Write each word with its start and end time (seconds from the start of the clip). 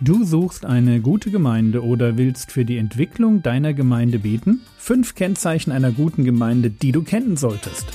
Du 0.00 0.24
suchst 0.24 0.64
eine 0.64 1.00
gute 1.00 1.32
Gemeinde 1.32 1.82
oder 1.82 2.16
willst 2.16 2.52
für 2.52 2.64
die 2.64 2.76
Entwicklung 2.76 3.42
deiner 3.42 3.74
Gemeinde 3.74 4.20
beten? 4.20 4.60
Fünf 4.76 5.16
Kennzeichen 5.16 5.72
einer 5.72 5.90
guten 5.90 6.22
Gemeinde, 6.22 6.70
die 6.70 6.92
du 6.92 7.02
kennen 7.02 7.36
solltest. 7.36 7.88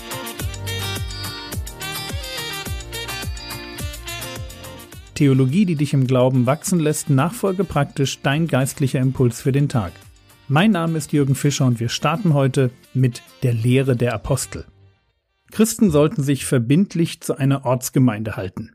Theologie, 5.16 5.66
die 5.66 5.76
dich 5.76 5.94
im 5.94 6.06
Glauben 6.06 6.46
wachsen 6.46 6.82
lässt, 6.82 7.10
nachfolge 7.10 7.64
praktisch 7.64 8.20
dein 8.22 8.48
geistlicher 8.48 9.00
Impuls 9.00 9.40
für 9.40 9.54
den 9.54 9.70
Tag. 9.70 9.94
Mein 10.50 10.72
Name 10.72 10.98
ist 10.98 11.14
Jürgen 11.14 11.36
Fischer 11.36 11.66
und 11.66 11.80
wir 11.80 11.88
starten 11.88 12.34
heute 12.34 12.72
mit 12.94 13.22
der 13.44 13.54
Lehre 13.54 13.96
der 13.96 14.14
Apostel. 14.14 14.66
Christen 15.52 15.90
sollten 15.90 16.22
sich 16.22 16.46
verbindlich 16.46 17.22
zu 17.22 17.38
einer 17.38 17.64
Ortsgemeinde 17.64 18.36
halten. 18.36 18.72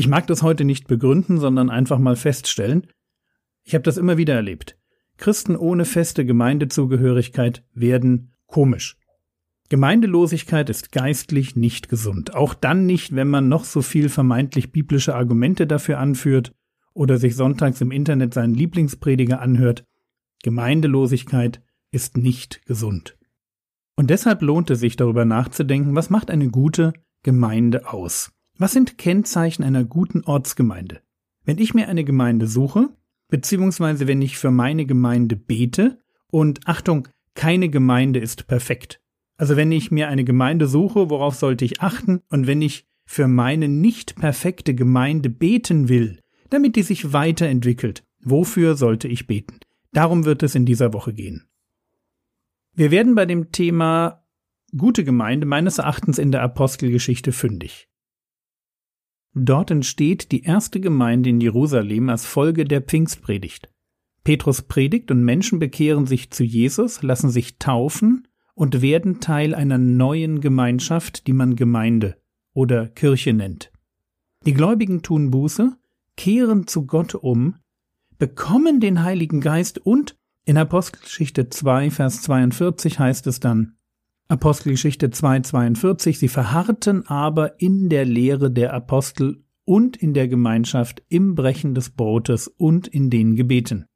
Ich 0.00 0.08
mag 0.08 0.26
das 0.28 0.42
heute 0.42 0.64
nicht 0.64 0.86
begründen, 0.86 1.36
sondern 1.36 1.68
einfach 1.68 1.98
mal 1.98 2.16
feststellen. 2.16 2.86
Ich 3.64 3.74
habe 3.74 3.82
das 3.82 3.98
immer 3.98 4.16
wieder 4.16 4.32
erlebt. 4.32 4.78
Christen 5.18 5.56
ohne 5.56 5.84
feste 5.84 6.24
Gemeindezugehörigkeit 6.24 7.66
werden 7.74 8.32
komisch. 8.46 8.96
Gemeindelosigkeit 9.68 10.70
ist 10.70 10.90
geistlich 10.90 11.54
nicht 11.54 11.90
gesund. 11.90 12.34
Auch 12.34 12.54
dann 12.54 12.86
nicht, 12.86 13.14
wenn 13.14 13.28
man 13.28 13.50
noch 13.50 13.64
so 13.64 13.82
viel 13.82 14.08
vermeintlich 14.08 14.72
biblische 14.72 15.14
Argumente 15.14 15.66
dafür 15.66 15.98
anführt 15.98 16.54
oder 16.94 17.18
sich 17.18 17.36
sonntags 17.36 17.82
im 17.82 17.90
Internet 17.90 18.32
seinen 18.32 18.54
Lieblingsprediger 18.54 19.42
anhört. 19.42 19.84
Gemeindelosigkeit 20.42 21.60
ist 21.90 22.16
nicht 22.16 22.64
gesund. 22.64 23.18
Und 23.96 24.08
deshalb 24.08 24.40
lohnt 24.40 24.70
es 24.70 24.80
sich 24.80 24.96
darüber 24.96 25.26
nachzudenken, 25.26 25.94
was 25.94 26.08
macht 26.08 26.30
eine 26.30 26.48
gute 26.48 26.94
Gemeinde 27.22 27.92
aus? 27.92 28.32
Was 28.60 28.72
sind 28.72 28.98
Kennzeichen 28.98 29.64
einer 29.64 29.84
guten 29.84 30.22
Ortsgemeinde? 30.22 31.00
Wenn 31.46 31.56
ich 31.56 31.72
mir 31.72 31.88
eine 31.88 32.04
Gemeinde 32.04 32.46
suche, 32.46 32.90
beziehungsweise 33.28 34.06
wenn 34.06 34.20
ich 34.20 34.36
für 34.36 34.50
meine 34.50 34.84
Gemeinde 34.84 35.34
bete, 35.34 35.98
und 36.26 36.68
Achtung, 36.68 37.08
keine 37.32 37.70
Gemeinde 37.70 38.20
ist 38.20 38.48
perfekt. 38.48 39.00
Also 39.38 39.56
wenn 39.56 39.72
ich 39.72 39.90
mir 39.90 40.08
eine 40.08 40.24
Gemeinde 40.24 40.66
suche, 40.66 41.08
worauf 41.08 41.36
sollte 41.36 41.64
ich 41.64 41.80
achten? 41.80 42.20
Und 42.28 42.46
wenn 42.46 42.60
ich 42.60 42.86
für 43.06 43.28
meine 43.28 43.66
nicht 43.66 44.16
perfekte 44.16 44.74
Gemeinde 44.74 45.30
beten 45.30 45.88
will, 45.88 46.20
damit 46.50 46.76
die 46.76 46.82
sich 46.82 47.14
weiterentwickelt, 47.14 48.04
wofür 48.22 48.76
sollte 48.76 49.08
ich 49.08 49.26
beten? 49.26 49.60
Darum 49.94 50.26
wird 50.26 50.42
es 50.42 50.54
in 50.54 50.66
dieser 50.66 50.92
Woche 50.92 51.14
gehen. 51.14 51.48
Wir 52.74 52.90
werden 52.90 53.14
bei 53.14 53.24
dem 53.24 53.52
Thema 53.52 54.22
gute 54.76 55.02
Gemeinde 55.02 55.46
meines 55.46 55.78
Erachtens 55.78 56.18
in 56.18 56.30
der 56.30 56.42
Apostelgeschichte 56.42 57.32
fündig. 57.32 57.89
Dort 59.34 59.70
entsteht 59.70 60.32
die 60.32 60.42
erste 60.42 60.80
Gemeinde 60.80 61.30
in 61.30 61.40
Jerusalem 61.40 62.08
als 62.08 62.26
Folge 62.26 62.64
der 62.64 62.80
Pfingstpredigt. 62.80 63.68
Petrus 64.24 64.62
predigt 64.62 65.10
und 65.10 65.24
Menschen 65.24 65.58
bekehren 65.58 66.06
sich 66.06 66.30
zu 66.30 66.44
Jesus, 66.44 67.02
lassen 67.02 67.30
sich 67.30 67.58
taufen 67.58 68.28
und 68.54 68.82
werden 68.82 69.20
Teil 69.20 69.54
einer 69.54 69.78
neuen 69.78 70.40
Gemeinschaft, 70.40 71.26
die 71.26 71.32
man 71.32 71.56
Gemeinde 71.56 72.16
oder 72.52 72.88
Kirche 72.88 73.32
nennt. 73.32 73.72
Die 74.44 74.54
Gläubigen 74.54 75.02
tun 75.02 75.30
Buße, 75.30 75.76
kehren 76.16 76.66
zu 76.66 76.86
Gott 76.86 77.14
um, 77.14 77.56
bekommen 78.18 78.80
den 78.80 79.02
Heiligen 79.02 79.40
Geist 79.40 79.78
und 79.78 80.16
in 80.44 80.58
Apostelgeschichte 80.58 81.48
2, 81.48 81.90
Vers 81.90 82.22
42 82.22 82.98
heißt 82.98 83.26
es 83.26 83.40
dann, 83.40 83.76
Apostelgeschichte 84.30 85.08
2,42, 85.08 86.16
sie 86.16 86.28
verharrten 86.28 87.04
aber 87.08 87.60
in 87.60 87.88
der 87.88 88.04
Lehre 88.04 88.48
der 88.48 88.72
Apostel 88.72 89.42
und 89.64 89.96
in 89.96 90.14
der 90.14 90.28
Gemeinschaft 90.28 91.02
im 91.08 91.34
Brechen 91.34 91.74
des 91.74 91.90
Brotes 91.90 92.46
und 92.46 92.86
in 92.86 93.10
den 93.10 93.34
Gebeten. 93.34 93.86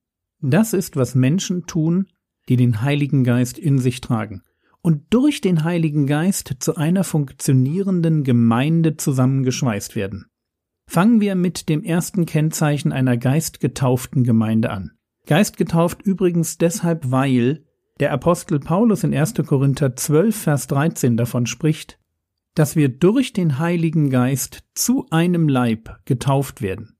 Das 0.40 0.72
ist, 0.72 0.96
was 0.96 1.14
Menschen 1.14 1.66
tun, 1.66 2.08
die 2.48 2.56
den 2.56 2.82
Heiligen 2.82 3.22
Geist 3.22 3.58
in 3.60 3.78
sich 3.78 4.00
tragen 4.00 4.42
und 4.82 5.02
durch 5.10 5.40
den 5.40 5.62
Heiligen 5.62 6.08
Geist 6.08 6.56
zu 6.58 6.74
einer 6.74 7.04
funktionierenden 7.04 8.24
Gemeinde 8.24 8.96
zusammengeschweißt 8.96 9.94
werden. 9.94 10.26
Fangen 10.88 11.20
wir 11.20 11.36
mit 11.36 11.68
dem 11.68 11.84
ersten 11.84 12.26
Kennzeichen 12.26 12.90
einer 12.90 13.16
geistgetauften 13.16 14.24
Gemeinde 14.24 14.70
an. 14.70 14.90
Geistgetauft 15.26 16.02
übrigens 16.02 16.58
deshalb, 16.58 17.12
weil 17.12 17.62
der 18.00 18.12
Apostel 18.12 18.58
Paulus 18.58 19.04
in 19.04 19.14
1. 19.14 19.34
Korinther 19.46 19.94
12, 19.96 20.36
Vers 20.36 20.66
13 20.66 21.16
davon 21.16 21.46
spricht, 21.46 21.98
dass 22.54 22.76
wir 22.76 22.88
durch 22.88 23.32
den 23.32 23.58
Heiligen 23.58 24.10
Geist 24.10 24.64
zu 24.74 25.06
einem 25.10 25.48
Leib 25.48 26.00
getauft 26.04 26.62
werden. 26.62 26.96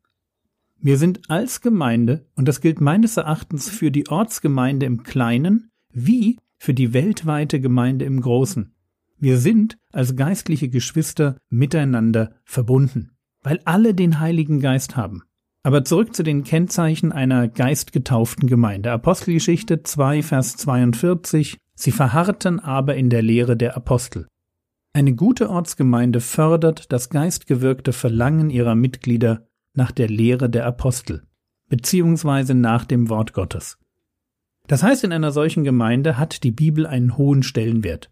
Wir 0.81 0.99
sind 0.99 1.31
als 1.31 1.61
Gemeinde, 1.61 2.27
und 2.35 2.47
das 2.47 2.61
gilt 2.61 2.81
meines 2.81 3.17
Erachtens 3.17 3.71
für 3.71 3.91
die 3.91 4.09
Ortsgemeinde 4.09 4.87
im 4.87 5.03
Kleinen 5.03 5.71
wie 5.93 6.39
für 6.59 6.75
die 6.75 6.93
weltweite 6.93 7.61
Gemeinde 7.61 8.05
im 8.05 8.21
Großen. 8.21 8.75
Wir 9.19 9.39
sind 9.39 9.79
als 9.93 10.17
geistliche 10.17 10.69
Geschwister 10.69 11.39
miteinander 11.49 12.35
verbunden, 12.45 13.13
weil 13.43 13.61
alle 13.65 13.95
den 13.95 14.21
Heiligen 14.21 14.61
Geist 14.61 14.97
haben. 14.97 15.23
Aber 15.67 15.83
zurück 15.83 16.15
zu 16.15 16.23
den 16.23 16.45
Kennzeichen 16.45 17.11
einer 17.11 17.49
geistgetauften 17.49 18.51
Gemeinde. 18.51 18.93
Apostelgeschichte 18.93 19.83
2, 19.83 20.23
Vers 20.23 20.59
42. 20.59 21.57
Sie 21.75 21.91
verharrten 21.91 22.61
aber 22.61 22.97
in 22.97 23.09
der 23.09 23.23
Lehre 23.23 23.57
der 23.57 23.75
Apostel. 23.75 24.29
Eine 24.93 25.15
gute 25.15 25.49
Ortsgemeinde 25.49 26.21
fördert 26.21 26.93
das 26.93 27.09
geistgewirkte 27.09 27.95
Verlangen 27.95 28.51
ihrer 28.51 28.75
Mitglieder 28.75 29.49
nach 29.73 29.91
der 29.91 30.09
Lehre 30.09 30.51
der 30.51 30.67
Apostel, 30.67 31.23
beziehungsweise 31.71 32.55
nach 32.55 32.85
dem 32.85 33.09
Wort 33.09 33.33
Gottes. 33.33 33.79
Das 34.67 34.83
heißt, 34.83 35.03
in 35.03 35.13
einer 35.13 35.33
solchen 35.33 35.65
Gemeinde 35.65 36.19
hat 36.19 36.45
die 36.45 36.53
Bibel 36.53 36.87
einen 36.87 37.17
hohen 37.17 37.43
Stellenwert. 37.43 38.11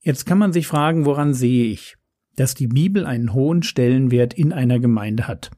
Jetzt 0.00 0.26
kann 0.26 0.38
man 0.38 0.52
sich 0.52 0.66
fragen, 0.66 1.04
woran 1.04 1.34
sehe 1.34 1.66
ich, 1.66 1.96
dass 2.34 2.54
die 2.54 2.66
Bibel 2.66 3.06
einen 3.06 3.32
hohen 3.32 3.62
Stellenwert 3.62 4.34
in 4.34 4.52
einer 4.52 4.80
Gemeinde 4.80 5.28
hat. 5.28 5.52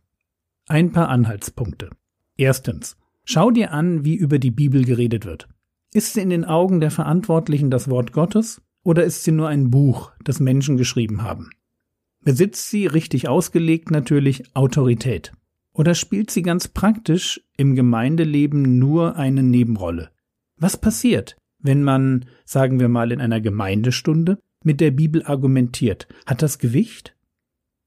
Ein 0.68 0.90
paar 0.90 1.08
Anhaltspunkte. 1.08 1.90
Erstens. 2.36 2.96
Schau 3.24 3.52
dir 3.52 3.72
an, 3.72 4.04
wie 4.04 4.16
über 4.16 4.40
die 4.40 4.50
Bibel 4.50 4.84
geredet 4.84 5.24
wird. 5.24 5.48
Ist 5.92 6.14
sie 6.14 6.20
in 6.20 6.30
den 6.30 6.44
Augen 6.44 6.80
der 6.80 6.90
Verantwortlichen 6.90 7.70
das 7.70 7.88
Wort 7.88 8.12
Gottes 8.12 8.60
oder 8.82 9.04
ist 9.04 9.22
sie 9.22 9.30
nur 9.30 9.48
ein 9.48 9.70
Buch, 9.70 10.10
das 10.24 10.40
Menschen 10.40 10.76
geschrieben 10.76 11.22
haben? 11.22 11.50
Besitzt 12.24 12.68
sie, 12.68 12.86
richtig 12.86 13.28
ausgelegt 13.28 13.92
natürlich, 13.92 14.56
Autorität? 14.56 15.30
Oder 15.72 15.94
spielt 15.94 16.32
sie 16.32 16.42
ganz 16.42 16.66
praktisch 16.66 17.40
im 17.56 17.76
Gemeindeleben 17.76 18.80
nur 18.80 19.14
eine 19.14 19.44
Nebenrolle? 19.44 20.10
Was 20.56 20.76
passiert, 20.76 21.36
wenn 21.60 21.84
man, 21.84 22.24
sagen 22.44 22.80
wir 22.80 22.88
mal, 22.88 23.12
in 23.12 23.20
einer 23.20 23.40
Gemeindestunde 23.40 24.40
mit 24.64 24.80
der 24.80 24.90
Bibel 24.90 25.22
argumentiert? 25.22 26.08
Hat 26.26 26.42
das 26.42 26.58
Gewicht? 26.58 27.14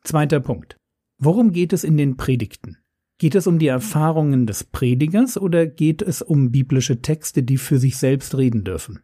Zweiter 0.03 0.39
Punkt. 0.39 0.78
Worum 1.21 1.51
geht 1.51 1.73
es 1.73 1.83
in 1.83 1.97
den 1.97 2.15
Predigten? 2.15 2.77
Geht 3.17 3.35
es 3.35 3.45
um 3.45 3.59
die 3.59 3.67
Erfahrungen 3.67 4.47
des 4.47 4.63
Predigers 4.63 5.37
oder 5.37 5.67
geht 5.67 6.01
es 6.01 6.21
um 6.21 6.49
biblische 6.49 7.01
Texte, 7.01 7.43
die 7.43 7.57
für 7.57 7.77
sich 7.77 7.97
selbst 7.97 8.37
reden 8.37 8.63
dürfen? 8.63 9.01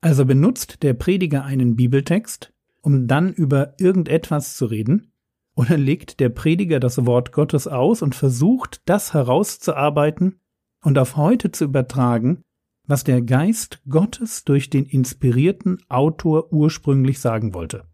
Also 0.00 0.24
benutzt 0.24 0.84
der 0.84 0.94
Prediger 0.94 1.44
einen 1.44 1.74
Bibeltext, 1.74 2.52
um 2.82 3.08
dann 3.08 3.32
über 3.32 3.74
irgendetwas 3.80 4.56
zu 4.56 4.66
reden, 4.66 5.10
oder 5.56 5.76
legt 5.76 6.20
der 6.20 6.28
Prediger 6.28 6.78
das 6.78 7.04
Wort 7.04 7.32
Gottes 7.32 7.66
aus 7.66 8.02
und 8.02 8.14
versucht, 8.14 8.82
das 8.84 9.12
herauszuarbeiten 9.12 10.38
und 10.82 10.98
auf 10.98 11.16
heute 11.16 11.50
zu 11.50 11.64
übertragen, 11.64 12.42
was 12.86 13.02
der 13.02 13.22
Geist 13.22 13.82
Gottes 13.88 14.44
durch 14.44 14.70
den 14.70 14.84
inspirierten 14.84 15.78
Autor 15.88 16.52
ursprünglich 16.52 17.18
sagen 17.18 17.54
wollte. 17.54 17.88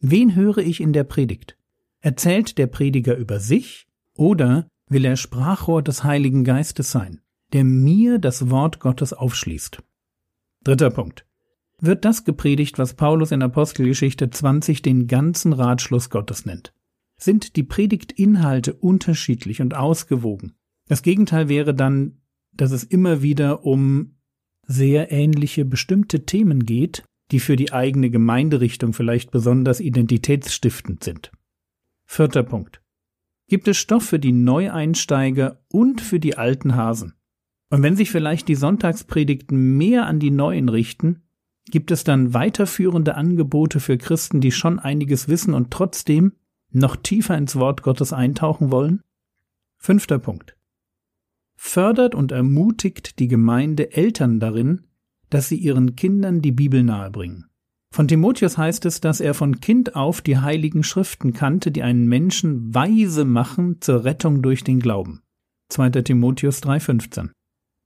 Wen 0.00 0.34
höre 0.34 0.58
ich 0.58 0.80
in 0.80 0.94
der 0.94 1.04
Predigt? 1.04 1.58
Erzählt 2.00 2.58
der 2.58 2.66
Prediger 2.66 3.16
über 3.16 3.40
sich 3.40 3.86
oder 4.14 4.68
will 4.88 5.04
er 5.04 5.16
Sprachrohr 5.16 5.82
des 5.82 6.04
Heiligen 6.04 6.44
Geistes 6.44 6.90
sein, 6.90 7.20
der 7.52 7.64
mir 7.64 8.18
das 8.18 8.50
Wort 8.50 8.80
Gottes 8.80 9.12
aufschließt? 9.12 9.82
Dritter 10.64 10.90
Punkt. 10.90 11.26
Wird 11.78 12.04
das 12.04 12.24
gepredigt, 12.24 12.78
was 12.78 12.94
Paulus 12.94 13.32
in 13.32 13.42
Apostelgeschichte 13.42 14.30
20 14.30 14.82
den 14.82 15.06
ganzen 15.06 15.52
Ratschluss 15.52 16.08
Gottes 16.08 16.46
nennt? 16.46 16.72
Sind 17.18 17.56
die 17.56 17.62
Predigtinhalte 17.62 18.74
unterschiedlich 18.74 19.60
und 19.60 19.74
ausgewogen? 19.74 20.54
Das 20.88 21.02
Gegenteil 21.02 21.48
wäre 21.48 21.74
dann, 21.74 22.20
dass 22.52 22.70
es 22.70 22.84
immer 22.84 23.22
wieder 23.22 23.64
um 23.64 24.16
sehr 24.66 25.12
ähnliche 25.12 25.64
bestimmte 25.64 26.24
Themen 26.24 26.64
geht, 26.64 27.04
die 27.30 27.40
für 27.40 27.56
die 27.56 27.72
eigene 27.72 28.10
Gemeinderichtung 28.10 28.92
vielleicht 28.92 29.30
besonders 29.30 29.80
identitätsstiftend 29.80 31.04
sind. 31.04 31.30
Vierter 32.16 32.44
Punkt. 32.44 32.80
Gibt 33.46 33.68
es 33.68 33.76
Stoff 33.76 34.04
für 34.04 34.18
die 34.18 34.32
Neueinsteiger 34.32 35.60
und 35.70 36.00
für 36.00 36.18
die 36.18 36.38
alten 36.38 36.74
Hasen? 36.74 37.12
Und 37.68 37.82
wenn 37.82 37.94
sich 37.94 38.10
vielleicht 38.10 38.48
die 38.48 38.54
Sonntagspredigten 38.54 39.76
mehr 39.76 40.06
an 40.06 40.18
die 40.18 40.30
Neuen 40.30 40.70
richten, 40.70 41.28
gibt 41.66 41.90
es 41.90 42.04
dann 42.04 42.32
weiterführende 42.32 43.16
Angebote 43.16 43.80
für 43.80 43.98
Christen, 43.98 44.40
die 44.40 44.50
schon 44.50 44.78
einiges 44.78 45.28
wissen 45.28 45.52
und 45.52 45.70
trotzdem 45.70 46.32
noch 46.70 46.96
tiefer 46.96 47.36
ins 47.36 47.56
Wort 47.56 47.82
Gottes 47.82 48.14
eintauchen 48.14 48.70
wollen? 48.70 49.02
Fünfter 49.76 50.18
Punkt. 50.18 50.56
fördert 51.54 52.14
und 52.14 52.32
ermutigt 52.32 53.18
die 53.18 53.28
Gemeinde 53.28 53.92
Eltern 53.92 54.40
darin, 54.40 54.86
dass 55.28 55.50
sie 55.50 55.56
ihren 55.56 55.96
Kindern 55.96 56.40
die 56.40 56.52
Bibel 56.52 56.82
nahebringen. 56.82 57.50
Von 57.90 58.08
Timotheus 58.08 58.58
heißt 58.58 58.84
es, 58.84 59.00
dass 59.00 59.20
er 59.20 59.34
von 59.34 59.60
Kind 59.60 59.96
auf 59.96 60.20
die 60.20 60.38
heiligen 60.38 60.82
Schriften 60.82 61.32
kannte, 61.32 61.70
die 61.70 61.82
einen 61.82 62.06
Menschen 62.06 62.74
weise 62.74 63.24
machen 63.24 63.80
zur 63.80 64.04
Rettung 64.04 64.42
durch 64.42 64.64
den 64.64 64.80
Glauben. 64.80 65.22
2. 65.68 65.90
Timotheus 66.02 66.62
3,15. 66.62 67.30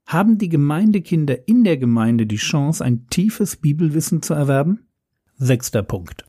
Haben 0.05 0.37
die 0.37 0.49
Gemeindekinder 0.49 1.47
in 1.47 1.63
der 1.63 1.77
Gemeinde 1.77 2.25
die 2.25 2.35
Chance, 2.35 2.83
ein 2.83 3.07
tiefes 3.07 3.55
Bibelwissen 3.55 4.21
zu 4.21 4.33
erwerben? 4.33 4.87
Sechster 5.37 5.83
Punkt. 5.83 6.25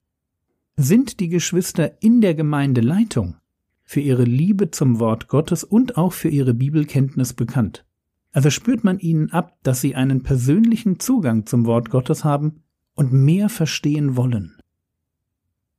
Sind 0.77 1.21
die 1.21 1.29
Geschwister 1.29 2.01
in 2.01 2.21
der 2.21 2.35
Gemeindeleitung 2.35 3.37
für 3.83 4.01
ihre 4.01 4.25
Liebe 4.25 4.71
zum 4.71 5.01
Wort 5.01 5.29
Gottes 5.29 5.65
und 5.65 5.99
auch 5.99 6.13
für 6.13 6.29
ihre 6.29 6.55
Bibelkenntnis 6.55 7.35
bekannt? 7.35 7.85
Also 8.31 8.49
spürt 8.49 8.85
man 8.85 8.99
ihnen 8.99 9.31
ab, 9.31 9.59
dass 9.63 9.81
sie 9.81 9.95
einen 9.95 10.23
persönlichen 10.23 10.99
Zugang 11.01 11.45
zum 11.45 11.67
Wort 11.67 11.91
Gottes 11.91 12.25
haben 12.25 12.63
und 12.95 13.13
mehr 13.13 13.49
verstehen 13.49 14.17
wollen. 14.17 14.59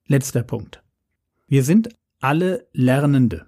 Letzter 0.07 0.43
Punkt. 0.43 0.83
Wir 1.47 1.63
sind 1.63 1.89
alle 2.19 2.67
Lernende. 2.73 3.45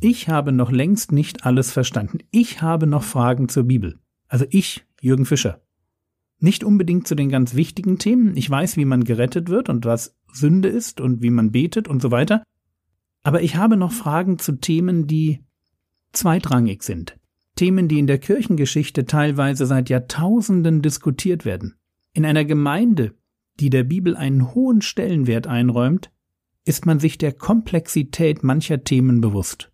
Ich 0.00 0.28
habe 0.28 0.52
noch 0.52 0.70
längst 0.70 1.12
nicht 1.12 1.46
alles 1.46 1.70
verstanden. 1.70 2.18
Ich 2.30 2.60
habe 2.60 2.86
noch 2.86 3.04
Fragen 3.04 3.48
zur 3.48 3.64
Bibel. 3.64 4.00
Also 4.28 4.44
ich, 4.50 4.84
Jürgen 5.00 5.26
Fischer. 5.26 5.62
Nicht 6.38 6.64
unbedingt 6.64 7.06
zu 7.06 7.14
den 7.14 7.28
ganz 7.28 7.54
wichtigen 7.54 7.98
Themen. 7.98 8.36
Ich 8.36 8.50
weiß, 8.50 8.76
wie 8.76 8.84
man 8.84 9.04
gerettet 9.04 9.48
wird 9.48 9.68
und 9.68 9.84
was 9.84 10.16
Sünde 10.32 10.68
ist 10.68 11.00
und 11.00 11.22
wie 11.22 11.30
man 11.30 11.52
betet 11.52 11.86
und 11.86 12.02
so 12.02 12.10
weiter. 12.10 12.42
Aber 13.22 13.42
ich 13.42 13.56
habe 13.56 13.76
noch 13.76 13.92
Fragen 13.92 14.38
zu 14.38 14.52
Themen, 14.58 15.06
die 15.06 15.44
zweitrangig 16.12 16.82
sind. 16.82 17.16
Themen, 17.54 17.86
die 17.86 17.98
in 17.98 18.06
der 18.06 18.18
Kirchengeschichte 18.18 19.04
teilweise 19.04 19.66
seit 19.66 19.88
Jahrtausenden 19.88 20.82
diskutiert 20.82 21.44
werden. 21.44 21.76
In 22.14 22.26
einer 22.26 22.44
Gemeinde, 22.44 23.14
die 23.58 23.70
der 23.70 23.84
Bibel 23.84 24.16
einen 24.16 24.54
hohen 24.54 24.82
Stellenwert 24.82 25.46
einräumt, 25.46 26.10
ist 26.64 26.86
man 26.86 27.00
sich 27.00 27.18
der 27.18 27.32
Komplexität 27.32 28.42
mancher 28.42 28.84
Themen 28.84 29.20
bewusst. 29.20 29.72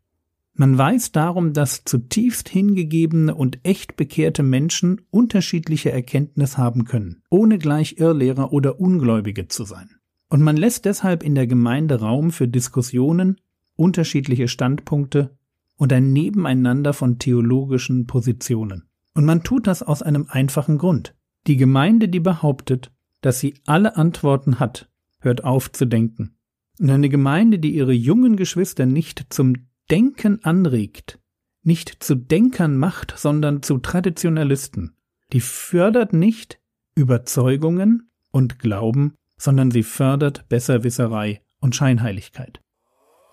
Man 0.54 0.76
weiß 0.76 1.12
darum, 1.12 1.52
dass 1.52 1.84
zutiefst 1.84 2.48
hingegebene 2.48 3.34
und 3.34 3.60
echt 3.62 3.96
bekehrte 3.96 4.42
Menschen 4.42 5.02
unterschiedliche 5.10 5.92
Erkenntnis 5.92 6.58
haben 6.58 6.84
können, 6.84 7.22
ohne 7.30 7.58
gleich 7.58 7.98
Irrlehrer 7.98 8.52
oder 8.52 8.80
Ungläubige 8.80 9.48
zu 9.48 9.64
sein. 9.64 9.90
Und 10.28 10.42
man 10.42 10.56
lässt 10.56 10.84
deshalb 10.84 11.22
in 11.22 11.34
der 11.34 11.46
Gemeinde 11.46 12.00
Raum 12.00 12.30
für 12.30 12.48
Diskussionen, 12.48 13.40
unterschiedliche 13.76 14.48
Standpunkte 14.48 15.36
und 15.76 15.92
ein 15.92 16.12
Nebeneinander 16.12 16.92
von 16.92 17.18
theologischen 17.18 18.06
Positionen. 18.06 18.88
Und 19.14 19.24
man 19.24 19.42
tut 19.42 19.66
das 19.66 19.82
aus 19.82 20.02
einem 20.02 20.26
einfachen 20.28 20.78
Grund. 20.78 21.14
Die 21.46 21.56
Gemeinde, 21.56 22.08
die 22.08 22.20
behauptet, 22.20 22.90
dass 23.20 23.40
sie 23.40 23.54
alle 23.66 23.96
Antworten 23.96 24.58
hat, 24.58 24.88
hört 25.20 25.44
auf 25.44 25.72
zu 25.72 25.86
denken. 25.86 26.36
Und 26.78 26.90
eine 26.90 27.08
Gemeinde, 27.08 27.58
die 27.58 27.74
ihre 27.74 27.92
jungen 27.92 28.36
Geschwister 28.36 28.86
nicht 28.86 29.26
zum 29.30 29.54
Denken 29.90 30.44
anregt, 30.44 31.18
nicht 31.62 32.02
zu 32.02 32.14
Denkern 32.14 32.76
macht, 32.76 33.14
sondern 33.16 33.62
zu 33.62 33.78
Traditionalisten. 33.78 34.96
Die 35.32 35.40
fördert 35.40 36.12
nicht 36.12 36.60
Überzeugungen 36.94 38.10
und 38.30 38.58
Glauben, 38.58 39.14
sondern 39.36 39.70
sie 39.70 39.82
fördert 39.82 40.48
Besserwisserei 40.48 41.40
und 41.60 41.74
Scheinheiligkeit. 41.74 42.60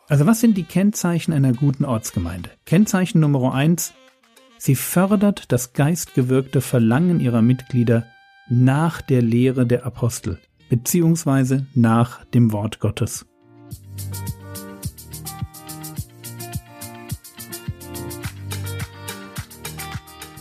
Also 0.07 0.25
was 0.27 0.39
sind 0.39 0.55
die 0.55 0.63
Kennzeichen 0.63 1.33
einer 1.33 1.53
guten 1.53 1.83
Ortsgemeinde? 1.83 2.51
Kennzeichen 2.65 3.19
Nummer 3.19 3.53
eins: 3.53 3.93
Sie 4.65 4.73
fördert 4.73 5.51
das 5.51 5.73
geistgewirkte 5.73 6.59
Verlangen 6.59 7.19
ihrer 7.19 7.43
Mitglieder 7.43 8.07
nach 8.49 8.99
der 8.99 9.21
Lehre 9.21 9.67
der 9.67 9.85
Apostel, 9.85 10.39
beziehungsweise 10.69 11.67
nach 11.75 12.25
dem 12.25 12.51
Wort 12.51 12.79
Gottes. 12.79 13.27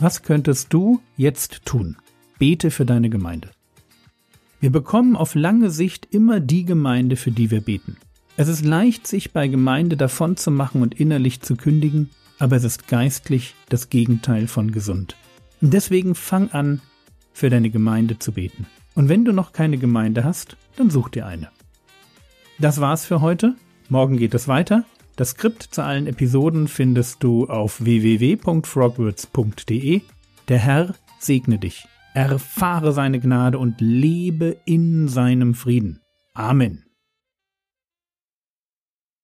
Was 0.01 0.23
könntest 0.23 0.73
du 0.73 1.03
jetzt 1.19 1.67
tun? 1.67 1.99
Bete 2.39 2.71
für 2.71 2.87
deine 2.87 3.11
Gemeinde. 3.11 3.51
Wir 4.59 4.73
bekommen 4.73 5.17
auf 5.17 5.35
lange 5.35 5.69
Sicht 5.69 6.09
immer 6.15 6.41
die 6.41 6.65
Gemeinde, 6.65 7.17
für 7.17 7.31
die 7.31 7.51
wir 7.51 7.61
beten. 7.61 7.99
Es 8.39 8.49
ist 8.49 8.65
leicht, 8.65 9.07
sich 9.07 9.35
bei 9.35 9.49
Gemeinde 9.49 9.99
davon 9.99 10.39
zu 10.39 10.51
machen 10.51 10.81
und 10.81 10.99
innerlich 10.99 11.43
zu 11.43 11.57
kündigen, 11.57 12.09
aber 12.39 12.57
es 12.57 12.65
ist 12.65 12.89
geistlich 12.89 13.55
das 13.69 13.91
Gegenteil 13.91 14.49
von 14.49 14.73
gesund. 14.73 15.17
Und 15.61 15.73
deswegen 15.73 16.15
fang 16.15 16.51
an, 16.51 16.81
für 17.33 17.51
deine 17.51 17.71
Gemeinde 17.71 18.19
zu 18.19 18.33
beten. 18.33 18.67
Und 18.95 19.09
wenn 19.09 19.25
du 19.25 19.33
noch 19.33 19.53
keine 19.53 19.79
Gemeinde 19.79 20.25
hast, 20.25 20.57
dann 20.77 20.91
such 20.91 21.11
dir 21.11 21.27
eine. 21.27 21.51
Das 22.59 22.81
war's 22.81 23.05
für 23.05 23.21
heute. 23.21 23.55
Morgen 23.89 24.17
geht 24.17 24.35
es 24.35 24.49
weiter. 24.49 24.85
Das 25.17 25.31
Skript 25.31 25.63
zu 25.63 25.83
allen 25.83 26.07
Episoden 26.07 26.69
findest 26.69 27.23
du 27.23 27.47
auf 27.47 27.85
www.frogwords.de. 27.85 30.03
Der 30.49 30.59
Herr 30.59 30.95
segne 31.19 31.59
dich, 31.59 31.87
erfahre 32.15 32.93
seine 32.93 33.21
Gnade 33.21 33.59
und 33.59 33.81
lebe 33.81 34.57
in 34.65 35.09
seinem 35.09 35.55
Frieden. 35.55 36.01
Amen. 36.35 36.84